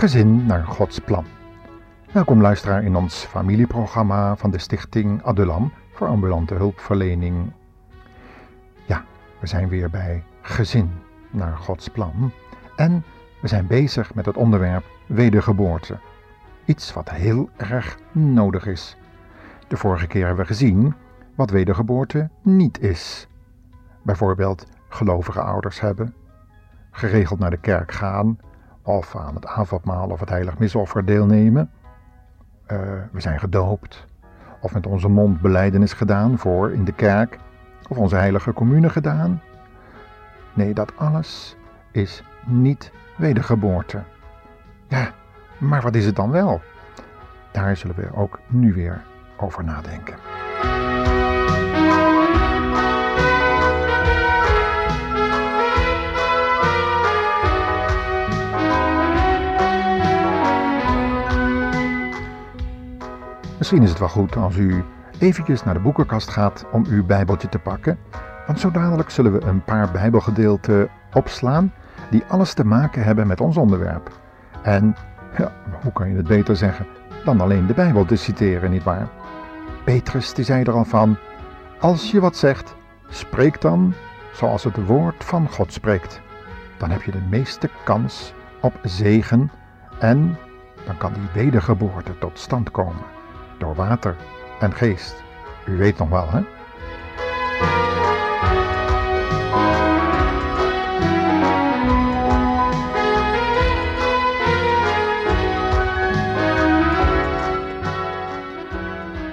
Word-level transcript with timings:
Gezin 0.00 0.46
naar 0.46 0.66
Gods 0.66 0.98
plan. 0.98 1.24
Welkom 2.12 2.40
luisteraar 2.40 2.84
in 2.84 2.96
ons 2.96 3.24
familieprogramma 3.24 4.36
van 4.36 4.50
de 4.50 4.58
stichting 4.58 5.22
Adulam 5.22 5.72
voor 5.92 6.06
ambulante 6.06 6.54
hulpverlening. 6.54 7.52
Ja, 8.86 9.04
we 9.40 9.46
zijn 9.46 9.68
weer 9.68 9.90
bij 9.90 10.24
Gezin 10.40 10.90
naar 11.30 11.56
Gods 11.56 11.88
plan 11.88 12.32
en 12.76 13.04
we 13.40 13.48
zijn 13.48 13.66
bezig 13.66 14.14
met 14.14 14.26
het 14.26 14.36
onderwerp 14.36 14.84
wedergeboorte. 15.06 15.98
Iets 16.64 16.92
wat 16.92 17.10
heel 17.10 17.50
erg 17.56 17.98
nodig 18.12 18.66
is. 18.66 18.96
De 19.68 19.76
vorige 19.76 20.06
keer 20.06 20.26
hebben 20.26 20.44
we 20.44 20.52
gezien 20.52 20.94
wat 21.34 21.50
wedergeboorte 21.50 22.30
niet 22.42 22.80
is. 22.80 23.28
Bijvoorbeeld 24.02 24.66
gelovige 24.88 25.40
ouders 25.40 25.80
hebben, 25.80 26.14
geregeld 26.90 27.38
naar 27.38 27.50
de 27.50 27.60
kerk 27.60 27.92
gaan 27.92 28.38
of 28.82 29.16
aan 29.16 29.34
het 29.34 29.46
avondmaal 29.46 30.08
of 30.08 30.20
het 30.20 30.28
heilig 30.28 30.58
misoffer 30.58 31.04
deelnemen. 31.04 31.70
Uh, 32.66 32.78
we 33.12 33.20
zijn 33.20 33.38
gedoopt 33.38 34.06
of 34.60 34.72
met 34.72 34.86
onze 34.86 35.08
mond 35.08 35.40
beleidenis 35.40 35.92
gedaan 35.92 36.38
voor 36.38 36.72
in 36.72 36.84
de 36.84 36.92
kerk 36.92 37.38
of 37.88 37.98
onze 37.98 38.16
heilige 38.16 38.52
commune 38.52 38.90
gedaan. 38.90 39.42
Nee, 40.54 40.74
dat 40.74 40.96
alles 40.96 41.56
is 41.90 42.22
niet 42.46 42.92
wedergeboorte. 43.16 44.02
Ja, 44.88 45.12
maar 45.58 45.82
wat 45.82 45.94
is 45.94 46.06
het 46.06 46.16
dan 46.16 46.30
wel? 46.30 46.60
Daar 47.50 47.76
zullen 47.76 47.96
we 47.96 48.14
ook 48.14 48.40
nu 48.46 48.72
weer 48.74 49.02
over 49.36 49.64
nadenken. 49.64 50.14
Misschien 63.70 63.94
is 63.94 64.00
het 64.00 64.14
wel 64.14 64.24
goed 64.24 64.36
als 64.36 64.56
u 64.56 64.84
eventjes 65.18 65.64
naar 65.64 65.74
de 65.74 65.80
boekenkast 65.80 66.28
gaat 66.28 66.64
om 66.72 66.84
uw 66.88 67.04
Bijbeltje 67.06 67.48
te 67.48 67.58
pakken, 67.58 67.98
want 68.46 68.60
zo 68.60 68.70
dadelijk 68.70 69.10
zullen 69.10 69.32
we 69.32 69.40
een 69.40 69.64
paar 69.64 69.90
Bijbelgedeelten 69.90 70.88
opslaan 71.12 71.72
die 72.10 72.24
alles 72.28 72.54
te 72.54 72.64
maken 72.64 73.02
hebben 73.02 73.26
met 73.26 73.40
ons 73.40 73.56
onderwerp. 73.56 74.10
En 74.62 74.96
ja, 75.38 75.52
hoe 75.82 75.92
kan 75.92 76.08
je 76.08 76.16
het 76.16 76.26
beter 76.26 76.56
zeggen 76.56 76.86
dan 77.24 77.40
alleen 77.40 77.66
de 77.66 77.72
Bijbel 77.72 78.04
te 78.04 78.16
citeren, 78.16 78.70
nietwaar? 78.70 79.08
Petrus 79.84 80.34
die 80.34 80.44
zei 80.44 80.62
er 80.62 80.72
al 80.72 80.84
van, 80.84 81.16
als 81.80 82.10
je 82.10 82.20
wat 82.20 82.36
zegt, 82.36 82.74
spreek 83.08 83.60
dan 83.60 83.94
zoals 84.32 84.64
het 84.64 84.86
woord 84.86 85.24
van 85.24 85.48
God 85.48 85.72
spreekt. 85.72 86.20
Dan 86.78 86.90
heb 86.90 87.02
je 87.02 87.10
de 87.10 87.26
meeste 87.28 87.70
kans 87.84 88.34
op 88.60 88.74
zegen 88.82 89.50
en 89.98 90.36
dan 90.86 90.96
kan 90.96 91.12
die 91.12 91.42
wedergeboorte 91.42 92.18
tot 92.18 92.38
stand 92.38 92.70
komen 92.70 93.18
door 93.60 93.74
water 93.74 94.16
en 94.60 94.72
geest. 94.72 95.22
U 95.66 95.76
weet 95.76 95.98
nog 95.98 96.08
wel, 96.08 96.26
hè? 96.30 96.40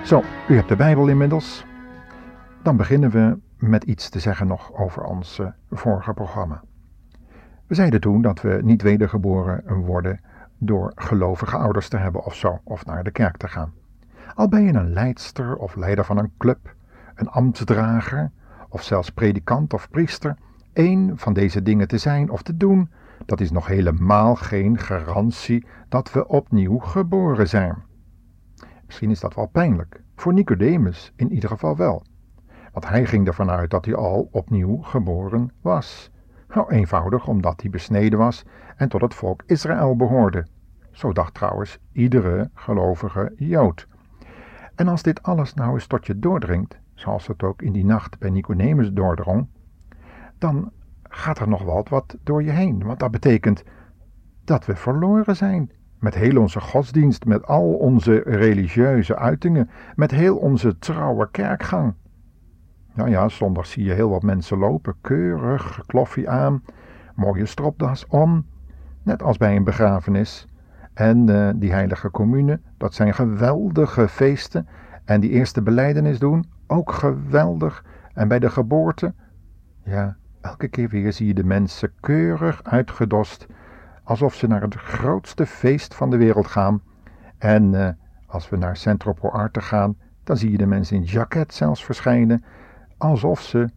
Zo, 0.06 0.24
u 0.50 0.56
hebt 0.56 0.70
de 0.70 0.76
Bijbel 0.76 1.08
inmiddels. 1.08 1.66
Dan 2.64 2.78
beginnen 2.78 3.10
we 3.10 3.38
met 3.58 3.84
iets 3.84 4.10
te 4.10 4.20
zeggen 4.20 4.48
nog 4.48 4.74
over 4.74 5.04
ons 5.04 5.40
uh, 5.40 5.48
vorige 5.72 6.14
programma. 6.14 6.64
We 7.68 7.76
zeiden 7.76 8.02
toen 8.02 8.22
dat 8.22 8.42
we 8.42 8.60
niet 8.64 8.82
wedergeboren 8.82 9.64
worden 9.86 10.20
door 10.58 10.92
gelovige 10.96 11.58
ouders 11.58 11.90
te 11.90 11.98
hebben 11.98 12.26
of 12.26 12.36
zo, 12.36 12.60
of 12.64 12.86
naar 12.86 13.04
de 13.04 13.12
kerk 13.12 13.38
te 13.38 13.48
gaan. 13.48 13.74
Al 14.36 14.48
ben 14.48 14.64
je 14.64 14.74
een 14.74 14.94
leidster 14.94 15.56
of 15.56 15.76
leider 15.76 16.06
van 16.06 16.18
een 16.18 16.32
club, 16.38 16.76
een 17.16 17.30
ambtsdrager 17.30 18.32
of 18.70 18.84
zelfs 18.84 19.10
predikant 19.10 19.74
of 19.74 19.90
priester, 19.90 20.38
één 20.74 21.18
van 21.18 21.34
deze 21.34 21.62
dingen 21.62 21.88
te 21.88 21.98
zijn 21.98 22.30
of 22.30 22.42
te 22.42 22.58
doen, 22.58 22.90
dat 23.26 23.40
is 23.40 23.52
nog 23.52 23.68
helemaal 23.68 24.36
geen 24.36 24.78
garantie 24.78 25.66
dat 25.90 26.12
we 26.12 26.28
opnieuw 26.28 26.78
geboren 26.78 27.48
zijn. 27.48 27.84
Misschien 28.86 29.10
is 29.10 29.20
dat 29.20 29.34
wel 29.34 29.48
pijnlijk, 29.48 30.02
voor 30.16 30.34
Nicodemus 30.34 31.14
in 31.16 31.32
ieder 31.32 31.50
geval 31.50 31.76
wel. 31.76 32.06
Want 32.72 32.88
hij 32.88 33.06
ging 33.06 33.28
ervan 33.28 33.50
uit 33.50 33.70
dat 33.70 33.86
hij 33.86 33.96
al 33.96 34.28
opnieuw 34.32 34.78
geboren 34.82 35.52
was. 35.62 36.12
Nou, 36.54 36.72
eenvoudig 36.72 37.28
omdat 37.28 37.62
hij 37.62 37.70
besneden 37.70 38.20
was 38.20 38.44
en 38.76 38.90
tot 38.90 39.02
het 39.02 39.14
volk 39.14 39.44
Israël 39.46 39.96
behoorde. 39.96 40.46
Zo 40.92 41.14
dacht 41.14 41.34
trouwens 41.34 41.80
iedere 41.92 42.50
gelovige 42.54 43.34
Jood. 43.36 43.88
En 44.78 44.88
als 44.88 45.02
dit 45.02 45.24
alles 45.24 45.54
nou 45.54 45.74
eens 45.74 45.88
tot 45.88 46.06
je 46.06 46.20
doordringt, 46.20 46.80
zoals 46.94 47.28
het 47.28 47.44
ook 47.44 47.62
in 47.62 47.72
die 47.72 47.86
nacht 47.86 48.20
bij 48.20 48.30
Nicodemus 48.30 48.92
doordrong, 48.92 49.48
dan 50.38 50.72
gaat 51.04 51.40
er 51.40 51.48
nog 51.48 51.64
wat, 51.64 51.90
wat 51.90 52.18
door 52.24 52.44
je 52.44 52.52
heen. 52.52 52.84
Want 52.84 53.00
dat 53.00 53.12
betekent 53.12 53.64
dat 54.44 54.66
we 54.66 54.76
verloren 54.76 55.36
zijn. 55.36 55.72
Met 56.00 56.16
heel 56.16 56.42
onze 56.42 56.60
godsdienst, 56.60 57.26
met 57.26 57.46
al 57.46 57.74
onze 57.74 58.22
religieuze 58.26 59.16
uitingen, 59.16 59.70
met 59.96 60.12
heel 60.12 60.38
onze 60.38 60.78
trouwe 60.78 61.32
kerkgang. 61.32 61.94
Nou 62.94 63.10
ja, 63.10 63.30
zondag 63.30 63.66
zie 63.66 63.84
je 63.84 63.94
heel 63.94 64.10
wat 64.10 64.24
mensen 64.24 64.58
lopen, 64.58 64.96
keurig, 65.02 65.82
kloffie 65.86 66.30
aan, 66.30 66.64
mooie 67.16 67.46
stropdas 67.46 68.08
om, 68.08 68.46
net 69.04 69.24
als 69.24 69.38
bij 69.38 69.56
een 69.56 69.64
begrafenis. 69.64 70.47
En 70.98 71.30
uh, 71.30 71.50
die 71.56 71.72
heilige 71.72 72.12
commune, 72.12 72.60
dat 72.78 72.94
zijn 72.94 73.14
geweldige 73.14 74.08
feesten. 74.08 74.68
En 75.06 75.20
die 75.20 75.30
eerste 75.30 75.62
beleidenis 75.62 76.20
doen, 76.20 76.46
ook 76.68 76.92
geweldig. 76.92 77.86
En 78.14 78.28
bij 78.28 78.40
de 78.40 78.50
geboorte, 78.50 79.14
ja, 79.84 80.18
elke 80.42 80.68
keer 80.68 80.90
weer 80.90 81.14
zie 81.14 81.28
je 81.28 81.34
de 81.34 81.44
mensen 81.44 81.92
keurig 82.00 82.64
uitgedost. 82.64 83.48
Alsof 84.04 84.34
ze 84.34 84.48
naar 84.48 84.62
het 84.62 84.76
grootste 84.76 85.46
feest 85.46 85.96
van 85.96 86.10
de 86.10 86.18
wereld 86.18 86.48
gaan. 86.48 86.82
En 87.38 87.74
uh, 87.74 87.90
als 88.26 88.50
we 88.50 88.58
naar 88.58 88.78
Centro 88.78 89.14
Pro 89.14 89.30
Arte 89.30 89.62
gaan, 89.62 89.98
dan 90.24 90.38
zie 90.38 90.52
je 90.52 90.58
de 90.58 90.66
mensen 90.66 90.96
in 90.96 91.04
jacket 91.04 91.54
zelfs 91.54 91.86
verschijnen. 91.86 92.44
Alsof 92.98 93.42
ze 93.42 93.70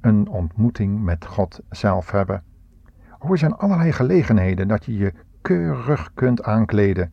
een 0.00 0.28
ontmoeting 0.28 1.02
met 1.02 1.26
God 1.26 1.60
zelf 1.70 2.10
hebben. 2.10 2.42
Er 3.30 3.38
zijn 3.38 3.56
allerlei 3.56 3.92
gelegenheden 3.92 4.68
dat 4.68 4.84
je 4.84 4.96
je 4.96 5.12
keurig 5.48 6.10
kunt 6.14 6.42
aankleden. 6.42 7.12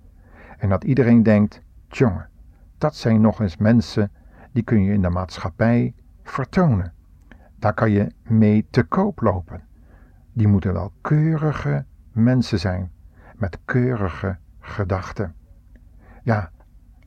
En 0.58 0.70
dat 0.70 0.84
iedereen 0.84 1.24
denkt, 1.24 1.62
jongen, 1.88 2.30
dat 2.78 2.96
zijn 2.96 3.22
nog 3.22 3.42
eens 3.42 3.58
mensen 3.58 4.12
die 4.52 4.64
kun 4.64 4.84
je 4.84 4.94
in 4.94 5.02
de 5.02 5.10
maatschappij 5.10 5.94
vertonen. 6.24 6.94
Daar 7.60 7.74
kan 7.74 7.92
je 7.92 8.12
mee 8.24 8.68
te 8.70 8.84
koop 8.84 9.22
lopen. 9.22 9.64
Die 10.34 10.48
moeten 10.48 10.74
wel 10.74 10.92
keurige 11.02 11.86
mensen 12.12 12.60
zijn, 12.60 12.92
met 13.36 13.60
keurige 13.66 14.38
gedachten. 14.60 15.36
Ja, 16.24 16.52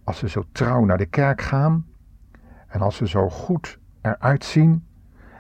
als 0.05 0.19
ze 0.19 0.29
zo 0.29 0.45
trouw 0.53 0.85
naar 0.85 0.99
de 0.99 1.07
kerk 1.07 1.41
gaan 1.41 1.87
en 2.67 2.81
als 2.81 2.97
ze 2.97 3.09
zo 3.09 3.29
goed 3.29 3.79
eruit 4.01 4.45
zien 4.45 4.87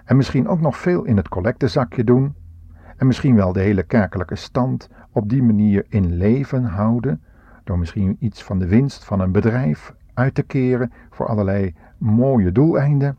en 0.04 0.16
misschien 0.16 0.48
ook 0.48 0.60
nog 0.60 0.76
veel 0.76 1.04
in 1.04 1.16
het 1.16 1.28
collectezakje 1.28 2.04
doen 2.04 2.34
en 2.96 3.06
misschien 3.06 3.34
wel 3.34 3.52
de 3.52 3.60
hele 3.60 3.82
kerkelijke 3.82 4.36
stand 4.36 4.88
op 5.12 5.28
die 5.28 5.42
manier 5.42 5.86
in 5.88 6.16
leven 6.16 6.64
houden, 6.64 7.22
door 7.64 7.78
misschien 7.78 8.16
iets 8.20 8.42
van 8.42 8.58
de 8.58 8.66
winst 8.66 9.04
van 9.04 9.20
een 9.20 9.32
bedrijf 9.32 9.94
uit 10.14 10.34
te 10.34 10.42
keren 10.42 10.92
voor 11.10 11.26
allerlei 11.26 11.74
mooie 11.98 12.52
doeleinden, 12.52 13.18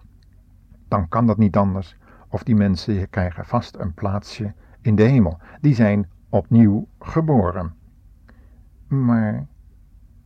dan 0.87 1.07
kan 1.07 1.27
dat 1.27 1.37
niet 1.37 1.57
anders. 1.57 1.97
Of 2.27 2.43
die 2.43 2.55
mensen 2.55 3.09
krijgen 3.09 3.45
vast 3.45 3.75
een 3.75 3.93
plaatsje 3.93 4.53
in 4.81 4.95
de 4.95 5.03
hemel. 5.03 5.39
Die 5.61 5.75
zijn 5.75 6.09
opnieuw 6.29 6.87
geboren. 6.99 7.73
Maar 8.87 9.47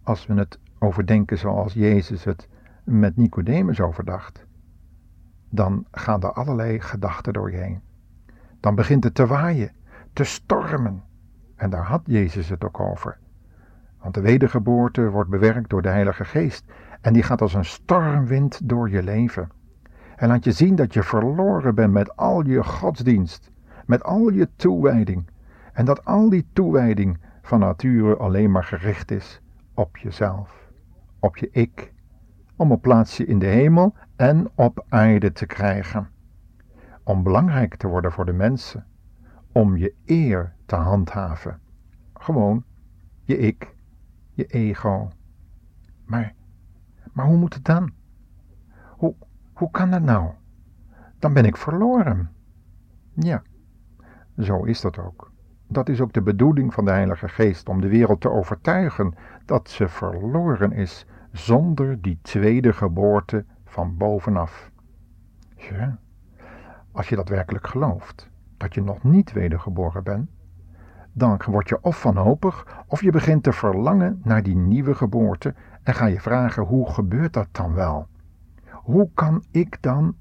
als 0.03 0.25
we 0.25 0.33
het 0.33 0.59
overdenken 0.79 1.37
zoals 1.37 1.73
Jezus 1.73 2.23
het 2.23 2.47
met 2.83 3.17
Nicodemus 3.17 3.81
overdacht, 3.81 4.45
dan 5.49 5.85
gaan 5.91 6.21
er 6.21 6.33
allerlei 6.33 6.79
gedachten 6.79 7.33
door 7.33 7.51
je 7.51 7.57
heen. 7.57 7.81
Dan 8.59 8.75
begint 8.75 9.03
het 9.03 9.15
te 9.15 9.27
waaien, 9.27 9.71
te 10.13 10.23
stormen. 10.23 11.03
En 11.63 11.69
daar 11.69 11.85
had 11.85 12.01
Jezus 12.05 12.49
het 12.49 12.63
ook 12.63 12.79
over. 12.79 13.17
Want 14.01 14.13
de 14.13 14.21
wedergeboorte 14.21 15.09
wordt 15.09 15.29
bewerkt 15.29 15.69
door 15.69 15.81
de 15.81 15.89
Heilige 15.89 16.25
Geest 16.25 16.65
en 17.01 17.13
die 17.13 17.23
gaat 17.23 17.41
als 17.41 17.53
een 17.53 17.65
stormwind 17.65 18.69
door 18.69 18.89
je 18.89 19.03
leven. 19.03 19.49
En 20.15 20.27
laat 20.27 20.43
je 20.43 20.51
zien 20.51 20.75
dat 20.75 20.93
je 20.93 21.03
verloren 21.03 21.75
bent 21.75 21.93
met 21.93 22.15
al 22.15 22.45
je 22.45 22.63
godsdienst, 22.63 23.51
met 23.85 24.03
al 24.03 24.29
je 24.29 24.49
toewijding. 24.55 25.25
En 25.73 25.85
dat 25.85 26.05
al 26.05 26.29
die 26.29 26.47
toewijding 26.53 27.17
van 27.41 27.59
nature 27.59 28.15
alleen 28.17 28.51
maar 28.51 28.63
gericht 28.63 29.11
is 29.11 29.41
op 29.73 29.97
jezelf, 29.97 30.69
op 31.19 31.37
je 31.37 31.49
ik, 31.51 31.93
om 32.55 32.71
een 32.71 32.79
plaatsje 32.79 33.25
in 33.25 33.39
de 33.39 33.45
hemel 33.45 33.93
en 34.15 34.49
op 34.55 34.85
aarde 34.89 35.31
te 35.31 35.45
krijgen. 35.45 36.09
Om 37.03 37.23
belangrijk 37.23 37.75
te 37.75 37.87
worden 37.87 38.11
voor 38.11 38.25
de 38.25 38.33
mensen, 38.33 38.85
om 39.53 39.77
je 39.77 39.93
eer 40.05 40.53
te 40.65 40.75
handhaven. 40.75 41.59
Gewoon 42.13 42.63
je 43.23 43.37
ik, 43.37 43.75
je 44.31 44.45
ego. 44.45 45.11
Maar, 46.05 46.33
maar 47.13 47.25
hoe 47.25 47.37
moet 47.37 47.53
het 47.53 47.65
dan? 47.65 47.91
Hoe, 48.97 49.15
hoe 49.53 49.71
kan 49.71 49.91
dat 49.91 50.01
nou? 50.01 50.31
Dan 51.19 51.33
ben 51.33 51.45
ik 51.45 51.57
verloren. 51.57 52.29
Ja, 53.13 53.41
zo 54.37 54.63
is 54.63 54.81
dat 54.81 54.97
ook. 54.97 55.31
Dat 55.67 55.89
is 55.89 56.01
ook 56.01 56.13
de 56.13 56.21
bedoeling 56.21 56.73
van 56.73 56.85
de 56.85 56.91
Heilige 56.91 57.27
Geest, 57.27 57.69
om 57.69 57.81
de 57.81 57.87
wereld 57.87 58.21
te 58.21 58.29
overtuigen 58.29 59.15
dat 59.45 59.69
ze 59.69 59.87
verloren 59.87 60.71
is 60.71 61.05
zonder 61.31 62.01
die 62.01 62.19
tweede 62.21 62.73
geboorte 62.73 63.45
van 63.65 63.97
bovenaf. 63.97 64.71
Ja, 65.55 65.97
als 66.91 67.09
je 67.09 67.15
dat 67.15 67.29
werkelijk 67.29 67.67
gelooft, 67.67 68.29
dat 68.63 68.73
je 68.73 68.81
nog 68.81 69.03
niet 69.03 69.31
wedergeboren 69.31 70.03
bent, 70.03 70.29
dan 71.13 71.41
word 71.45 71.69
je 71.69 71.81
of 71.81 72.03
wanhopig 72.03 72.83
of 72.87 73.01
je 73.01 73.11
begint 73.11 73.43
te 73.43 73.53
verlangen 73.53 74.21
naar 74.23 74.43
die 74.43 74.55
nieuwe 74.55 74.95
geboorte 74.95 75.53
en 75.83 75.93
ga 75.93 76.05
je 76.05 76.19
vragen 76.19 76.63
hoe 76.63 76.89
gebeurt 76.89 77.33
dat 77.33 77.47
dan 77.51 77.73
wel? 77.73 78.07
Hoe 78.71 79.09
kan 79.13 79.43
ik 79.51 79.77
dan, 79.81 80.15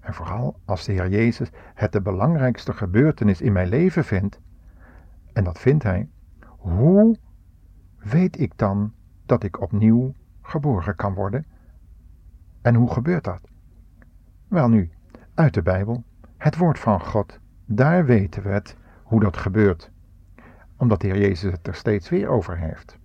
en 0.00 0.14
vooral 0.14 0.60
als 0.64 0.84
de 0.84 0.92
Heer 0.92 1.08
Jezus 1.08 1.50
het 1.74 1.92
de 1.92 2.00
belangrijkste 2.00 2.72
gebeurtenis 2.72 3.40
in 3.40 3.52
mijn 3.52 3.68
leven 3.68 4.04
vindt, 4.04 4.40
en 5.32 5.44
dat 5.44 5.58
vindt 5.58 5.82
Hij, 5.82 6.08
hoe 6.46 7.16
weet 7.98 8.40
ik 8.40 8.52
dan 8.56 8.92
dat 9.26 9.42
ik 9.42 9.60
opnieuw 9.60 10.12
geboren 10.42 10.96
kan 10.96 11.14
worden? 11.14 11.46
En 12.62 12.74
hoe 12.74 12.92
gebeurt 12.92 13.24
dat? 13.24 13.40
Wel 14.48 14.68
nu, 14.68 14.90
uit 15.34 15.54
de 15.54 15.62
Bijbel, 15.62 16.04
het 16.36 16.56
woord 16.56 16.78
van 16.78 17.00
God, 17.00 17.40
daar 17.70 18.04
weten 18.04 18.42
we 18.42 18.48
het, 18.48 18.76
hoe 19.02 19.20
dat 19.20 19.36
gebeurt. 19.36 19.90
Omdat 20.76 21.00
de 21.00 21.06
Heer 21.06 21.18
Jezus 21.18 21.52
het 21.52 21.66
er 21.66 21.74
steeds 21.74 22.08
weer 22.08 22.28
over 22.28 22.58
heeft. 22.58 22.98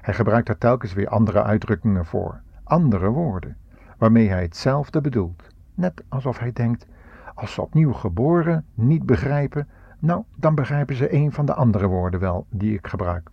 Hij 0.00 0.14
gebruikt 0.14 0.48
er 0.48 0.58
telkens 0.58 0.92
weer 0.92 1.08
andere 1.08 1.42
uitdrukkingen 1.42 2.04
voor, 2.04 2.40
andere 2.64 3.08
woorden, 3.08 3.56
waarmee 3.98 4.28
hij 4.28 4.42
hetzelfde 4.42 5.00
bedoelt. 5.00 5.42
Net 5.74 6.04
alsof 6.08 6.38
hij 6.38 6.52
denkt, 6.52 6.86
als 7.34 7.52
ze 7.52 7.62
opnieuw 7.62 7.92
geboren 7.92 8.64
niet 8.74 9.06
begrijpen, 9.06 9.68
nou, 9.98 10.22
dan 10.36 10.54
begrijpen 10.54 10.96
ze 10.96 11.14
een 11.14 11.32
van 11.32 11.46
de 11.46 11.54
andere 11.54 11.86
woorden 11.86 12.20
wel 12.20 12.46
die 12.50 12.74
ik 12.74 12.86
gebruik. 12.86 13.30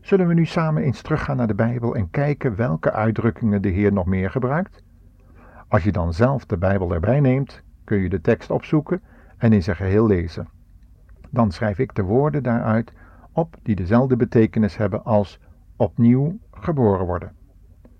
Zullen 0.00 0.26
we 0.26 0.34
nu 0.34 0.46
samen 0.46 0.82
eens 0.82 1.02
teruggaan 1.02 1.36
naar 1.36 1.46
de 1.46 1.54
Bijbel 1.54 1.94
en 1.94 2.10
kijken 2.10 2.56
welke 2.56 2.92
uitdrukkingen 2.92 3.62
de 3.62 3.68
Heer 3.68 3.92
nog 3.92 4.06
meer 4.06 4.30
gebruikt? 4.30 4.82
Als 5.68 5.82
je 5.84 5.92
dan 5.92 6.12
zelf 6.12 6.46
de 6.46 6.58
Bijbel 6.58 6.94
erbij 6.94 7.20
neemt, 7.20 7.62
kun 7.84 7.98
je 7.98 8.08
de 8.08 8.20
tekst 8.20 8.50
opzoeken 8.50 9.02
en 9.40 9.52
in 9.52 9.62
zijn 9.62 9.76
geheel 9.76 10.06
lezen. 10.06 10.48
Dan 11.30 11.50
schrijf 11.50 11.78
ik 11.78 11.94
de 11.94 12.02
woorden 12.02 12.42
daaruit 12.42 12.92
op 13.32 13.56
die 13.62 13.76
dezelfde 13.76 14.16
betekenis 14.16 14.76
hebben 14.76 15.04
als 15.04 15.40
opnieuw 15.76 16.38
geboren 16.50 17.06
worden. 17.06 17.32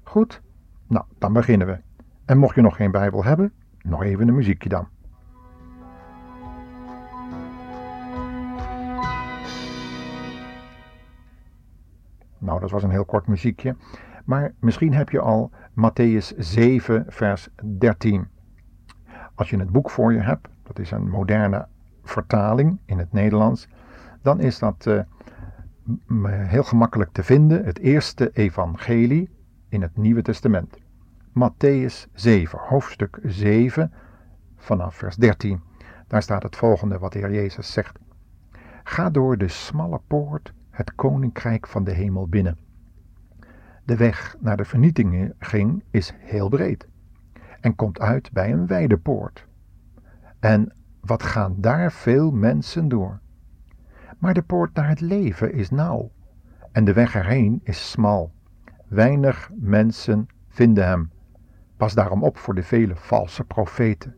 Goed? 0.02 0.42
Nou, 0.86 1.04
dan 1.18 1.32
beginnen 1.32 1.66
we. 1.66 1.78
En 2.24 2.38
mocht 2.38 2.54
je 2.54 2.60
nog 2.60 2.76
geen 2.76 2.90
Bijbel 2.90 3.24
hebben, 3.24 3.52
nog 3.82 4.02
even 4.02 4.28
een 4.28 4.34
muziekje 4.34 4.68
dan. 4.68 4.88
Nou, 12.38 12.60
dat 12.60 12.70
was 12.70 12.82
een 12.82 12.90
heel 12.90 13.04
kort 13.04 13.26
muziekje. 13.26 13.76
Maar 14.24 14.54
misschien 14.58 14.94
heb 14.94 15.08
je 15.08 15.20
al 15.20 15.50
Matthäus 15.70 16.36
7, 16.38 17.04
vers 17.08 17.48
13. 17.78 18.28
Als 19.34 19.50
je 19.50 19.58
het 19.58 19.70
boek 19.70 19.90
voor 19.90 20.12
je 20.12 20.20
hebt, 20.20 20.48
dat 20.70 20.78
is 20.78 20.90
een 20.90 21.08
moderne 21.08 21.66
vertaling 22.02 22.78
in 22.84 22.98
het 22.98 23.12
Nederlands, 23.12 23.68
dan 24.22 24.40
is 24.40 24.58
dat 24.58 24.86
uh, 24.88 25.00
heel 26.32 26.62
gemakkelijk 26.62 27.12
te 27.12 27.22
vinden. 27.22 27.64
Het 27.64 27.78
eerste 27.78 28.30
evangelie 28.32 29.30
in 29.68 29.82
het 29.82 29.96
Nieuwe 29.96 30.22
Testament. 30.22 30.78
Matthäus 31.28 32.06
7, 32.12 32.58
hoofdstuk 32.58 33.18
7, 33.22 33.92
vanaf 34.56 34.94
vers 34.94 35.16
13. 35.16 35.60
Daar 36.06 36.22
staat 36.22 36.42
het 36.42 36.56
volgende 36.56 36.98
wat 36.98 37.12
de 37.12 37.18
Heer 37.18 37.32
Jezus 37.32 37.72
zegt. 37.72 37.98
Ga 38.84 39.10
door 39.10 39.38
de 39.38 39.48
smalle 39.48 40.00
poort 40.06 40.52
het 40.70 40.94
koninkrijk 40.94 41.66
van 41.66 41.84
de 41.84 41.92
hemel 41.92 42.28
binnen. 42.28 42.58
De 43.84 43.96
weg 43.96 44.36
naar 44.40 44.56
de 44.56 44.64
vernietiging 44.64 45.82
is 45.90 46.14
heel 46.18 46.48
breed 46.48 46.88
en 47.60 47.74
komt 47.74 48.00
uit 48.00 48.32
bij 48.32 48.52
een 48.52 48.66
wijde 48.66 48.96
poort. 48.96 49.48
En 50.40 50.72
wat 51.00 51.22
gaan 51.22 51.54
daar 51.56 51.92
veel 51.92 52.30
mensen 52.30 52.88
door? 52.88 53.20
Maar 54.18 54.34
de 54.34 54.42
poort 54.42 54.74
naar 54.74 54.88
het 54.88 55.00
leven 55.00 55.52
is 55.52 55.70
nauw 55.70 56.10
en 56.72 56.84
de 56.84 56.92
weg 56.92 57.14
erheen 57.14 57.60
is 57.62 57.90
smal. 57.90 58.32
Weinig 58.88 59.50
mensen 59.54 60.26
vinden 60.48 60.86
hem. 60.86 61.10
Pas 61.76 61.94
daarom 61.94 62.22
op 62.22 62.38
voor 62.38 62.54
de 62.54 62.62
vele 62.62 62.96
valse 62.96 63.44
profeten. 63.44 64.14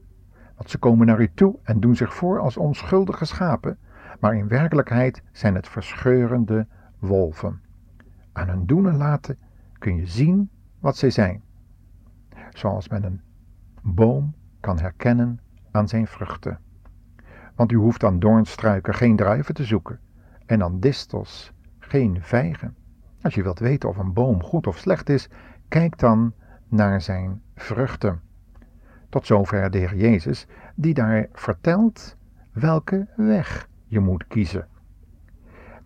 Want 0.56 0.70
ze 0.70 0.78
komen 0.78 1.06
naar 1.06 1.20
u 1.20 1.30
toe 1.34 1.58
en 1.62 1.80
doen 1.80 1.96
zich 1.96 2.14
voor 2.14 2.38
als 2.38 2.56
onschuldige 2.56 3.24
schapen, 3.24 3.78
maar 4.20 4.36
in 4.36 4.48
werkelijkheid 4.48 5.22
zijn 5.32 5.54
het 5.54 5.68
verscheurende 5.68 6.66
wolven. 6.98 7.60
Aan 8.32 8.48
hun 8.48 8.66
doen 8.66 8.88
en 8.88 8.96
laten 8.96 9.38
kun 9.78 9.96
je 9.96 10.06
zien 10.06 10.50
wat 10.78 10.96
zij 10.96 11.10
zijn. 11.10 11.42
Zoals 12.50 12.88
men 12.88 13.04
een 13.04 13.20
boom 13.82 14.34
kan 14.60 14.78
herkennen 14.78 15.40
aan 15.72 15.88
zijn 15.88 16.06
vruchten. 16.06 16.58
Want 17.54 17.72
u 17.72 17.76
hoeft 17.76 18.04
aan 18.04 18.18
doornstruiken 18.18 18.94
geen 18.94 19.16
druiven 19.16 19.54
te 19.54 19.64
zoeken 19.64 20.00
en 20.46 20.62
aan 20.62 20.80
distels 20.80 21.52
geen 21.78 22.18
vijgen. 22.22 22.76
Als 23.22 23.34
je 23.34 23.42
wilt 23.42 23.58
weten 23.58 23.88
of 23.88 23.96
een 23.96 24.12
boom 24.12 24.42
goed 24.42 24.66
of 24.66 24.78
slecht 24.78 25.08
is, 25.08 25.28
kijk 25.68 25.98
dan 25.98 26.32
naar 26.68 27.00
zijn 27.00 27.42
vruchten. 27.54 28.20
Tot 29.08 29.26
zover 29.26 29.70
de 29.70 29.78
Heer 29.78 29.96
Jezus, 29.96 30.46
die 30.74 30.94
daar 30.94 31.26
vertelt 31.32 32.16
welke 32.52 33.06
weg 33.16 33.68
je 33.86 34.00
moet 34.00 34.26
kiezen. 34.26 34.66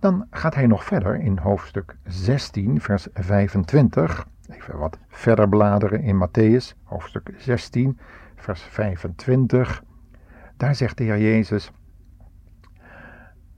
Dan 0.01 0.27
gaat 0.31 0.55
hij 0.55 0.67
nog 0.67 0.85
verder 0.85 1.21
in 1.21 1.39
hoofdstuk 1.39 1.97
16, 2.05 2.81
vers 2.81 3.07
25. 3.13 4.27
Even 4.49 4.79
wat 4.79 4.99
verder 5.09 5.49
bladeren 5.49 6.01
in 6.01 6.29
Matthäus, 6.29 6.77
hoofdstuk 6.83 7.31
16, 7.39 7.99
vers 8.37 8.63
25. 8.63 9.83
Daar 10.57 10.75
zegt 10.75 10.97
de 10.97 11.05
Heer 11.05 11.21
Jezus, 11.21 11.71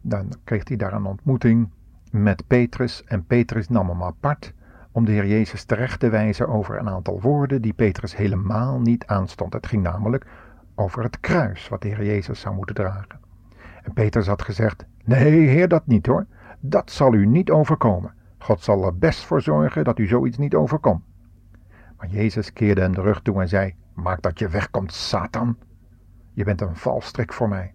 dan 0.01 0.33
kreeg 0.45 0.69
hij 0.69 0.77
daar 0.77 0.93
een 0.93 1.05
ontmoeting 1.05 1.71
met 2.11 2.47
Petrus 2.47 3.05
en 3.05 3.25
Petrus 3.27 3.69
nam 3.69 3.89
hem 3.89 4.03
apart 4.03 4.53
om 4.93 5.05
de 5.05 5.13
Heer 5.13 5.27
Jezus 5.27 5.65
terecht 5.65 6.01
te 6.01 6.09
wijzen 6.09 6.49
over 6.49 6.79
een 6.79 6.89
aantal 6.89 7.21
woorden 7.21 7.63
die 7.63 7.73
Petrus 7.73 8.17
helemaal 8.17 8.81
niet 8.81 9.07
aanstond. 9.07 9.53
Het 9.53 9.67
ging 9.67 9.83
namelijk 9.83 10.27
over 10.75 11.03
het 11.03 11.21
kruis 11.21 11.69
wat 11.69 11.83
de 11.83 11.89
Heer 11.89 12.05
Jezus 12.05 12.41
zou 12.41 12.55
moeten 12.55 12.75
dragen. 12.75 13.21
En 13.83 13.93
Petrus 13.93 14.27
had 14.27 14.43
gezegd, 14.43 14.85
nee 15.05 15.49
Heer 15.49 15.69
dat 15.69 15.87
niet 15.87 16.07
hoor, 16.07 16.27
dat 16.61 16.91
zal 16.91 17.15
u 17.15 17.27
niet 17.27 17.51
overkomen. 17.51 18.15
God 18.39 18.63
zal 18.63 18.85
er 18.85 18.99
best 18.99 19.25
voor 19.25 19.43
zorgen 19.43 19.85
dat 19.85 19.99
u 19.99 20.07
zoiets 20.07 20.39
niet 20.39 20.55
overkomt. 20.55 21.03
Maar 21.97 22.09
Jezus 22.09 22.53
keerde 22.53 22.81
hem 22.81 22.95
de 22.95 23.01
rug 23.01 23.23
toe 23.23 23.41
en 23.41 23.49
zei, 23.49 23.75
maak 24.03 24.23
dat 24.23 24.39
je 24.39 24.49
wegkomt 24.49 24.93
Satan. 24.93 25.57
Je 26.33 26.45
bent 26.45 26.61
een 26.61 26.77
valstrik 26.77 27.33
voor 27.33 27.49
mij. 27.49 27.75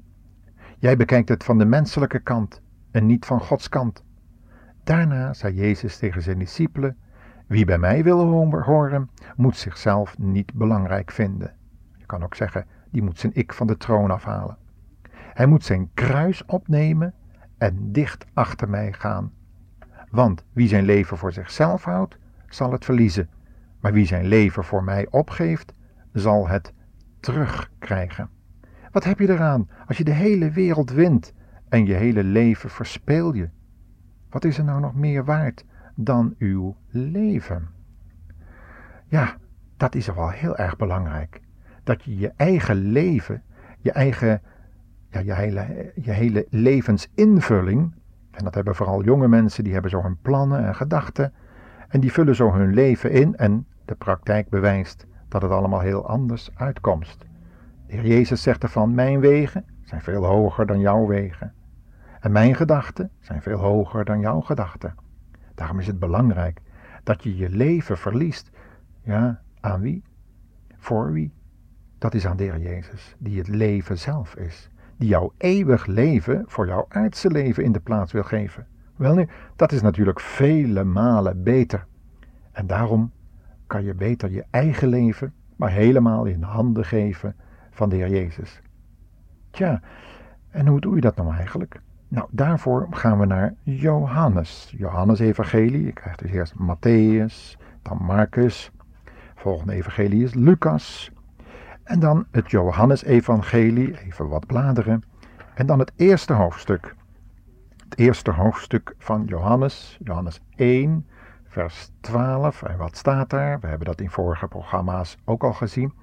Jij 0.79 0.97
bekijkt 0.97 1.29
het 1.29 1.43
van 1.43 1.57
de 1.57 1.65
menselijke 1.65 2.19
kant 2.19 2.61
en 2.91 3.05
niet 3.05 3.25
van 3.25 3.39
Gods 3.39 3.69
kant. 3.69 4.03
Daarna 4.83 5.33
zei 5.33 5.53
Jezus 5.53 5.97
tegen 5.97 6.21
zijn 6.21 6.39
discipelen: 6.39 6.97
Wie 7.47 7.65
bij 7.65 7.77
mij 7.77 8.03
wil 8.03 8.25
horen, 8.61 9.09
moet 9.35 9.57
zichzelf 9.57 10.17
niet 10.17 10.53
belangrijk 10.53 11.11
vinden. 11.11 11.55
Je 11.97 12.05
kan 12.05 12.23
ook 12.23 12.35
zeggen, 12.35 12.65
die 12.91 13.01
moet 13.01 13.19
zijn 13.19 13.35
ik 13.35 13.53
van 13.53 13.67
de 13.67 13.77
troon 13.77 14.11
afhalen. 14.11 14.57
Hij 15.11 15.45
moet 15.45 15.63
zijn 15.63 15.89
kruis 15.93 16.45
opnemen 16.45 17.13
en 17.57 17.91
dicht 17.91 18.25
achter 18.33 18.69
mij 18.69 18.93
gaan. 18.93 19.31
Want 20.09 20.45
wie 20.53 20.67
zijn 20.67 20.83
leven 20.83 21.17
voor 21.17 21.33
zichzelf 21.33 21.83
houdt, 21.83 22.17
zal 22.47 22.71
het 22.71 22.85
verliezen. 22.85 23.29
Maar 23.79 23.93
wie 23.93 24.05
zijn 24.05 24.25
leven 24.25 24.63
voor 24.63 24.83
mij 24.83 25.07
opgeeft, 25.09 25.73
zal 26.13 26.47
het 26.47 26.73
terugkrijgen. 27.19 28.29
Wat 28.91 29.03
heb 29.03 29.19
je 29.19 29.29
eraan 29.29 29.69
als 29.87 29.97
je 29.97 30.03
de 30.03 30.11
hele 30.11 30.51
wereld 30.51 30.91
wint 30.91 31.33
en 31.69 31.85
je 31.85 31.93
hele 31.93 32.23
leven 32.23 32.69
verspeel 32.69 33.33
je? 33.33 33.49
Wat 34.29 34.43
is 34.43 34.57
er 34.57 34.63
nou 34.63 34.79
nog 34.79 34.95
meer 34.95 35.25
waard 35.25 35.65
dan 35.95 36.35
uw 36.37 36.75
leven? 36.87 37.67
Ja, 39.07 39.37
dat 39.77 39.95
is 39.95 40.07
wel 40.07 40.29
heel 40.29 40.57
erg 40.57 40.75
belangrijk. 40.75 41.41
Dat 41.83 42.03
je 42.03 42.17
je 42.17 42.31
eigen 42.35 42.75
leven, 42.75 43.43
je 43.79 43.91
eigen, 43.91 44.41
ja, 45.09 45.19
je 45.19 45.33
hele, 45.33 45.91
je 45.95 46.11
hele 46.11 46.47
levensinvulling, 46.49 47.93
en 48.31 48.43
dat 48.43 48.55
hebben 48.55 48.75
vooral 48.75 49.03
jonge 49.03 49.27
mensen, 49.27 49.63
die 49.63 49.73
hebben 49.73 49.91
zo 49.91 50.01
hun 50.01 50.17
plannen 50.21 50.65
en 50.65 50.75
gedachten, 50.75 51.33
en 51.87 51.99
die 51.99 52.11
vullen 52.11 52.35
zo 52.35 52.53
hun 52.53 52.73
leven 52.73 53.11
in 53.11 53.35
en 53.35 53.67
de 53.85 53.95
praktijk 53.95 54.49
bewijst 54.49 55.07
dat 55.33 55.41
het 55.41 55.51
allemaal 55.51 55.79
heel 55.79 56.07
anders 56.07 56.49
uitkomt. 56.55 57.17
De 57.87 57.93
Heer 57.93 58.05
Jezus 58.05 58.41
zegt 58.41 58.63
ervan, 58.63 58.93
mijn 58.93 59.19
wegen 59.19 59.65
zijn 59.83 60.01
veel 60.01 60.25
hoger 60.25 60.65
dan 60.65 60.79
jouw 60.79 61.07
wegen. 61.07 61.53
En 62.19 62.31
mijn 62.31 62.55
gedachten 62.55 63.09
zijn 63.19 63.41
veel 63.41 63.57
hoger 63.57 64.05
dan 64.05 64.19
jouw 64.19 64.41
gedachten. 64.41 64.95
Daarom 65.55 65.79
is 65.79 65.87
het 65.87 65.99
belangrijk 65.99 66.61
dat 67.03 67.23
je 67.23 67.37
je 67.37 67.49
leven 67.49 67.97
verliest. 67.97 68.51
Ja, 69.01 69.41
aan 69.59 69.81
wie? 69.81 70.03
Voor 70.77 71.11
wie? 71.11 71.33
Dat 71.97 72.13
is 72.13 72.27
aan 72.27 72.37
de 72.37 72.43
Heer 72.43 72.59
Jezus, 72.59 73.15
die 73.17 73.37
het 73.37 73.47
leven 73.47 73.97
zelf 73.97 74.35
is. 74.35 74.69
Die 74.97 75.09
jouw 75.09 75.33
eeuwig 75.37 75.85
leven 75.85 76.43
voor 76.47 76.67
jouw 76.67 76.85
aardse 76.89 77.31
leven 77.31 77.63
in 77.63 77.71
de 77.71 77.79
plaats 77.79 78.11
wil 78.11 78.23
geven. 78.23 78.67
Wel 78.95 79.15
nu, 79.15 79.27
dat 79.55 79.71
is 79.71 79.81
natuurlijk 79.81 80.19
vele 80.19 80.83
malen 80.83 81.43
beter. 81.43 81.85
En 82.51 82.67
daarom 82.67 83.11
kan 83.73 83.83
je 83.83 83.93
beter 83.93 84.31
je 84.31 84.45
eigen 84.49 84.87
leven 84.87 85.33
maar 85.55 85.71
helemaal 85.71 86.25
in 86.25 86.41
handen 86.41 86.85
geven 86.85 87.35
van 87.71 87.89
de 87.89 87.95
Heer 87.95 88.09
Jezus. 88.09 88.61
Tja, 89.51 89.81
en 90.49 90.67
hoe 90.67 90.79
doe 90.79 90.95
je 90.95 91.01
dat 91.01 91.15
nou 91.15 91.35
eigenlijk? 91.35 91.81
Nou, 92.07 92.27
daarvoor 92.31 92.87
gaan 92.89 93.19
we 93.19 93.25
naar 93.25 93.53
Johannes. 93.63 94.73
Johannes 94.77 95.19
Evangelie. 95.19 95.85
Je 95.85 95.91
krijgt 95.91 96.19
dus 96.19 96.31
eerst 96.31 96.53
Matthäus, 96.53 97.59
dan 97.81 97.97
Marcus. 98.01 98.71
Volgende 99.35 99.73
evangelie 99.73 100.23
is 100.23 100.33
Lucas. 100.33 101.11
En 101.83 101.99
dan 101.99 102.25
het 102.31 102.51
Johannes 102.51 103.03
Evangelie, 103.03 104.01
even 104.01 104.27
wat 104.27 104.45
bladeren. 104.45 105.03
En 105.53 105.65
dan 105.65 105.79
het 105.79 105.91
eerste 105.95 106.33
hoofdstuk. 106.33 106.95
Het 107.89 107.97
eerste 107.97 108.31
hoofdstuk 108.31 108.95
van 108.97 109.25
Johannes, 109.25 109.97
Johannes 110.03 110.41
1, 110.55 111.05
vers 111.53 111.91
12. 112.01 112.63
En 112.63 112.77
wat 112.77 112.97
staat 112.97 113.29
daar? 113.29 113.59
We 113.59 113.67
hebben 113.67 113.87
dat 113.87 114.01
in 114.01 114.09
vorige 114.09 114.47
programma's 114.47 115.17
ook 115.25 115.43
al 115.43 115.53
gezien. 115.53 115.93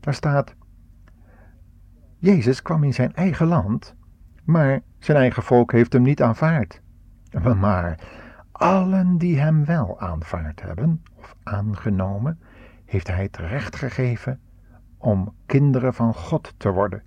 Daar 0.00 0.14
staat: 0.14 0.54
Jezus 2.18 2.62
kwam 2.62 2.84
in 2.84 2.94
zijn 2.94 3.14
eigen 3.14 3.46
land, 3.46 3.94
maar 4.44 4.80
zijn 4.98 5.18
eigen 5.18 5.42
volk 5.42 5.72
heeft 5.72 5.92
hem 5.92 6.02
niet 6.02 6.22
aanvaard. 6.22 6.80
Maar 7.60 7.98
allen 8.52 9.18
die 9.18 9.38
hem 9.38 9.64
wel 9.64 10.00
aanvaard 10.00 10.62
hebben, 10.62 11.02
of 11.14 11.34
aangenomen, 11.42 12.40
heeft 12.84 13.06
hij 13.06 13.22
het 13.22 13.36
recht 13.36 13.76
gegeven 13.76 14.40
om 14.98 15.34
kinderen 15.46 15.94
van 15.94 16.14
God 16.14 16.54
te 16.56 16.70
worden. 16.70 17.02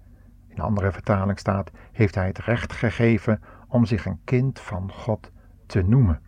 In 0.48 0.60
andere 0.60 0.92
vertaling 0.92 1.40
staat, 1.40 1.72
heeft 1.92 2.16
hij 2.16 2.28
het 2.28 2.40
recht 2.40 2.74
gegeven 2.74 3.42
om 3.68 3.86
zich 3.86 4.06
een 4.06 4.20
kind 4.24 4.60
van 4.60 4.92
God 4.92 5.32
te 5.66 5.82
noemen. 5.82 6.20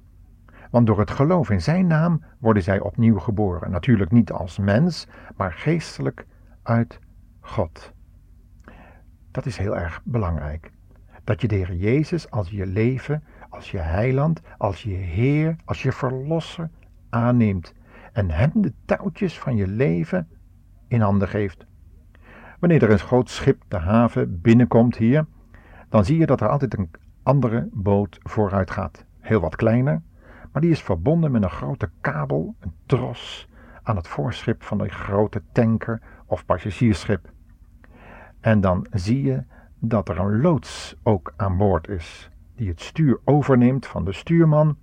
Want 0.78 0.90
door 0.90 1.00
het 1.00 1.12
geloof 1.12 1.50
in 1.50 1.62
zijn 1.62 1.88
naam 1.88 2.24
worden 2.40 2.64
zij 2.64 2.80
opnieuw 2.80 3.20
geboren. 3.20 3.72
Natuurlijk 3.72 4.12
niet 4.12 4.32
als 4.32 4.58
mens, 4.58 5.08
maar 5.36 5.54
geestelijk 5.54 6.26
uit 6.64 7.00
God. 7.40 7.94
Dat 9.32 9.46
is 9.46 9.58
heel 9.58 9.78
erg 9.78 10.02
belangrijk. 10.04 10.72
Dat 11.24 11.42
je 11.42 11.48
de 11.48 11.56
Heer 11.56 11.76
Jezus 11.76 12.32
als 12.32 12.50
je 12.50 12.66
leven, 12.66 13.24
als 13.50 13.72
je 13.72 13.78
heiland, 13.78 14.42
als 14.58 14.84
je 14.84 14.94
Heer, 14.94 15.56
als 15.66 15.82
je 15.82 15.92
verlosser 15.92 16.70
aanneemt. 17.10 17.74
En 18.14 18.30
hem 18.30 18.52
de 18.54 18.74
touwtjes 18.86 19.40
van 19.40 19.56
je 19.56 19.68
leven 19.68 20.28
in 20.88 21.02
handen 21.02 21.28
geeft. 21.28 21.66
Wanneer 22.60 22.84
er 22.84 22.92
een 22.92 23.00
groot 23.00 23.30
schip 23.30 23.64
de 23.68 23.78
haven 23.78 24.42
binnenkomt 24.42 24.98
hier, 24.98 25.26
dan 25.90 26.06
zie 26.06 26.18
je 26.18 26.26
dat 26.26 26.42
er 26.42 26.50
altijd 26.50 26.78
een 26.78 26.92
andere 27.24 27.70
boot 27.72 28.20
vooruit 28.24 28.72
gaat. 28.72 29.06
Heel 29.20 29.40
wat 29.40 29.56
kleiner, 29.56 30.02
maar 30.52 30.62
die 30.62 30.72
is 30.72 30.82
verbonden 30.82 31.32
met 31.32 31.44
een 31.44 31.50
grote 31.50 31.90
kabel, 32.02 32.56
een 32.60 32.74
tros, 32.86 33.50
aan 33.84 33.96
het 33.96 34.08
voorschip 34.08 34.64
van 34.64 34.80
een 34.82 34.92
grote 34.92 35.42
tanker 35.52 36.02
of 36.26 36.46
passagiersschip. 36.46 37.32
En 38.40 38.62
dan 38.62 38.88
zie 38.92 39.24
je 39.24 39.44
dat 39.80 40.10
er 40.10 40.20
een 40.20 40.42
loods 40.42 40.96
ook 41.04 41.34
aan 41.36 41.58
boord 41.58 41.88
is, 41.88 42.30
die 42.56 42.68
het 42.68 42.82
stuur 42.82 43.20
overneemt 43.24 43.86
van 43.86 44.06
de 44.06 44.12
stuurman 44.12 44.78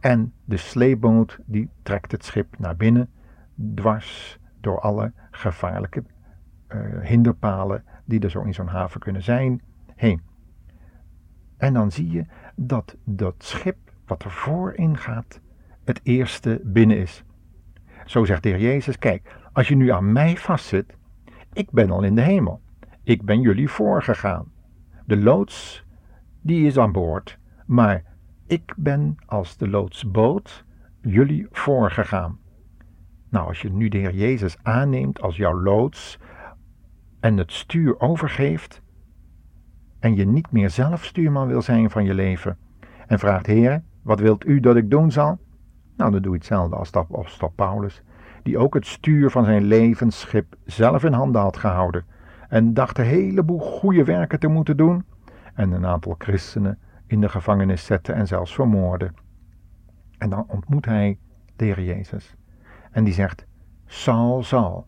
en 0.00 0.32
de 0.44 0.56
sleepboot 0.56 1.38
die 1.44 1.70
trekt 1.82 2.12
het 2.12 2.24
schip 2.24 2.58
naar 2.58 2.76
binnen, 2.76 3.10
dwars 3.74 4.38
door 4.60 4.80
alle 4.80 5.12
gevaarlijke 5.30 6.04
uh, 6.68 7.00
hinderpalen 7.00 7.84
die 8.04 8.20
er 8.20 8.30
zo 8.30 8.42
in 8.42 8.54
zo'n 8.54 8.66
haven 8.66 9.00
kunnen 9.00 9.22
zijn, 9.22 9.62
heen. 9.94 10.22
En 11.56 11.72
dan 11.72 11.92
zie 11.92 12.10
je 12.10 12.24
dat 12.54 12.96
dat 13.04 13.34
schip 13.38 13.87
wat 14.08 14.24
er 14.24 14.30
voorin 14.30 14.96
gaat, 14.96 15.40
het 15.84 16.00
eerste 16.02 16.60
binnen 16.64 16.98
is. 16.98 17.24
Zo 18.04 18.24
zegt 18.24 18.42
de 18.42 18.48
Heer 18.48 18.60
Jezus, 18.60 18.98
kijk, 18.98 19.36
als 19.52 19.68
je 19.68 19.76
nu 19.76 19.90
aan 19.90 20.12
mij 20.12 20.36
vastzit, 20.36 20.96
ik 21.52 21.70
ben 21.70 21.90
al 21.90 22.02
in 22.02 22.14
de 22.14 22.20
hemel. 22.20 22.60
Ik 23.02 23.22
ben 23.24 23.40
jullie 23.40 23.68
voorgegaan. 23.68 24.52
De 25.06 25.16
loods, 25.16 25.84
die 26.40 26.66
is 26.66 26.78
aan 26.78 26.92
boord, 26.92 27.38
maar 27.66 28.04
ik 28.46 28.74
ben 28.76 29.16
als 29.26 29.56
de 29.56 29.68
loodsboot 29.68 30.64
jullie 31.00 31.46
voorgegaan. 31.50 32.38
Nou, 33.30 33.46
als 33.46 33.62
je 33.62 33.70
nu 33.70 33.88
de 33.88 33.98
Heer 33.98 34.14
Jezus 34.14 34.56
aanneemt 34.62 35.20
als 35.20 35.36
jouw 35.36 35.62
loods 35.62 36.18
en 37.20 37.36
het 37.36 37.52
stuur 37.52 38.00
overgeeft 38.00 38.82
en 39.98 40.16
je 40.16 40.26
niet 40.26 40.50
meer 40.50 40.70
zelf 40.70 41.04
stuurman 41.04 41.48
wil 41.48 41.62
zijn 41.62 41.90
van 41.90 42.04
je 42.04 42.14
leven 42.14 42.58
en 43.06 43.18
vraagt 43.18 43.46
Heer, 43.46 43.82
wat 44.08 44.20
wilt 44.20 44.46
u 44.46 44.60
dat 44.60 44.76
ik 44.76 44.90
doen 44.90 45.10
zal? 45.10 45.38
Nou, 45.96 46.10
dan 46.10 46.22
doe 46.22 46.32
je 46.32 46.38
hetzelfde 46.38 46.76
als 46.76 46.92
apostel 46.92 47.48
Paulus, 47.48 48.02
die 48.42 48.58
ook 48.58 48.74
het 48.74 48.86
stuur 48.86 49.30
van 49.30 49.44
zijn 49.44 49.64
levensschip 49.64 50.56
zelf 50.64 51.04
in 51.04 51.12
handen 51.12 51.40
had 51.40 51.56
gehouden 51.56 52.04
en 52.48 52.74
dacht 52.74 52.98
een 52.98 53.04
heleboel 53.04 53.58
goede 53.58 54.04
werken 54.04 54.38
te 54.40 54.48
moeten 54.48 54.76
doen 54.76 55.04
en 55.54 55.72
een 55.72 55.86
aantal 55.86 56.14
christenen 56.18 56.78
in 57.06 57.20
de 57.20 57.28
gevangenis 57.28 57.84
zette 57.84 58.12
en 58.12 58.26
zelfs 58.26 58.54
vermoordde. 58.54 59.12
En 60.18 60.30
dan 60.30 60.44
ontmoet 60.48 60.84
hij 60.84 61.18
de 61.56 61.64
Heer 61.64 61.82
Jezus 61.82 62.36
en 62.90 63.04
die 63.04 63.14
zegt, 63.14 63.46
Saul, 63.86 64.42
Saul, 64.42 64.86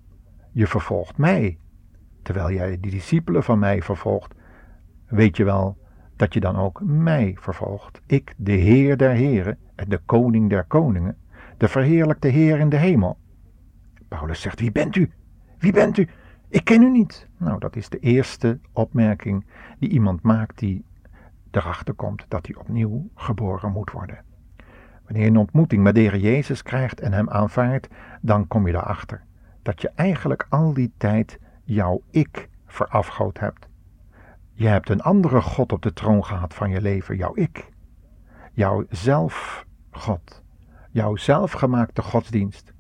je 0.53 0.67
vervolgt 0.67 1.17
mij, 1.17 1.59
terwijl 2.23 2.51
jij 2.51 2.81
de 2.81 2.91
discipelen 2.91 3.43
van 3.43 3.59
mij 3.59 3.83
vervolgt. 3.83 4.35
Weet 5.07 5.37
je 5.37 5.45
wel 5.45 5.77
dat 6.21 6.35
je 6.35 6.41
dan 6.41 6.57
ook 6.57 6.81
mij 6.85 7.37
vervolgt. 7.39 8.01
Ik, 8.07 8.35
de 8.37 8.53
Heer 8.53 8.97
der 8.97 9.11
Heren 9.11 9.59
en 9.75 9.89
de 9.89 10.01
Koning 10.07 10.51
der 10.51 10.65
Koningen, 10.65 11.17
de 11.57 11.69
verheerlijkte 11.69 12.29
Heer 12.29 12.59
in 12.59 12.69
de 12.69 12.77
hemel. 12.77 13.19
Paulus 14.09 14.41
zegt, 14.41 14.61
wie 14.61 14.73
bent 14.73 14.97
u? 14.97 15.11
Wie 15.59 15.73
bent 15.73 15.97
u? 15.97 16.09
Ik 16.49 16.65
ken 16.65 16.83
u 16.83 16.91
niet. 16.91 17.29
Nou, 17.37 17.59
dat 17.59 17.77
is 17.77 17.89
de 17.89 17.99
eerste 17.99 18.59
opmerking 18.73 19.47
die 19.79 19.89
iemand 19.89 20.23
maakt 20.23 20.59
die 20.59 20.85
erachter 21.51 21.95
komt 21.95 22.25
dat 22.29 22.47
hij 22.47 22.57
opnieuw 22.57 23.09
geboren 23.15 23.73
moet 23.73 23.91
worden. 23.91 24.25
Wanneer 25.05 25.23
je 25.23 25.29
een 25.29 25.37
ontmoeting 25.37 25.83
met 25.83 25.95
de 25.95 26.01
Heer 26.01 26.17
Jezus 26.17 26.63
krijgt 26.63 27.01
en 27.01 27.13
hem 27.13 27.31
aanvaardt, 27.31 27.89
dan 28.21 28.47
kom 28.47 28.67
je 28.67 28.73
erachter 28.73 29.23
dat 29.63 29.81
je 29.81 29.91
eigenlijk 29.95 30.47
al 30.49 30.73
die 30.73 30.93
tijd 30.97 31.39
jouw 31.65 32.03
ik 32.11 32.49
verafgood 32.67 33.39
hebt. 33.39 33.69
Je 34.61 34.67
hebt 34.67 34.89
een 34.89 35.01
andere 35.01 35.41
God 35.41 35.73
op 35.73 35.83
de 35.83 35.93
troon 35.93 36.25
gehad 36.25 36.55
van 36.55 36.71
je 36.71 36.81
leven, 36.81 37.17
jouw 37.17 37.33
ik. 37.35 37.73
Jouw 38.53 38.85
zelfgod. 38.89 40.43
Jouw 40.91 41.17
zelfgemaakte 41.17 42.03
godsdienst. 42.03 42.73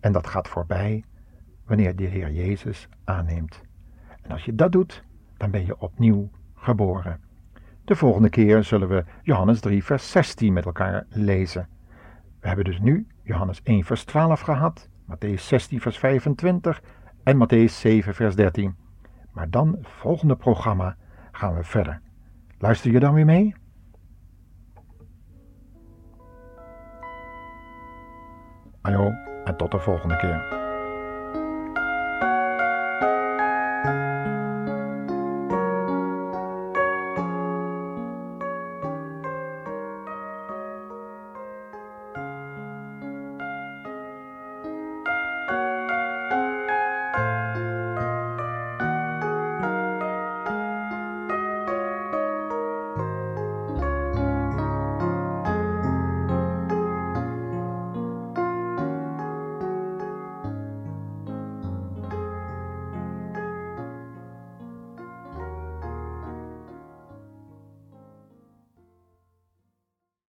En 0.00 0.12
dat 0.12 0.26
gaat 0.26 0.48
voorbij 0.48 1.04
wanneer 1.66 1.96
de 1.96 2.04
Heer 2.04 2.32
Jezus 2.32 2.88
aanneemt. 3.04 3.60
En 4.22 4.30
als 4.30 4.44
je 4.44 4.54
dat 4.54 4.72
doet, 4.72 5.04
dan 5.36 5.50
ben 5.50 5.66
je 5.66 5.80
opnieuw 5.80 6.30
geboren. 6.54 7.20
De 7.84 7.96
volgende 7.96 8.28
keer 8.28 8.64
zullen 8.64 8.88
we 8.88 9.04
Johannes 9.22 9.60
3, 9.60 9.84
vers 9.84 10.10
16 10.10 10.52
met 10.52 10.64
elkaar 10.64 11.06
lezen. 11.08 11.68
We 12.40 12.46
hebben 12.46 12.64
dus 12.64 12.80
nu 12.80 13.06
Johannes 13.22 13.62
1, 13.62 13.84
vers 13.84 14.04
12 14.04 14.40
gehad, 14.40 14.88
Matthäus 15.10 15.42
16, 15.42 15.80
vers 15.80 15.98
25 15.98 16.82
en 17.22 17.36
Matthäus 17.36 17.72
7, 17.72 18.14
vers 18.14 18.34
13. 18.34 18.74
Maar 19.32 19.50
dan, 19.50 19.72
het 19.72 19.88
volgende 19.88 20.36
programma, 20.36 20.96
gaan 21.40 21.54
we 21.54 21.64
verder. 21.64 22.00
Luister 22.58 22.90
je 22.90 23.00
dan 23.00 23.14
weer 23.14 23.24
mee? 23.24 23.54
Hallo 28.80 29.10
en 29.44 29.56
tot 29.56 29.70
de 29.70 29.78
volgende 29.78 30.16
keer. 30.16 30.59